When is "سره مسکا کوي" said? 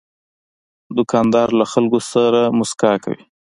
2.11-3.21